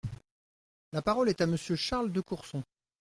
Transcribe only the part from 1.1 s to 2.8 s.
est à Monsieur Charles de Courson.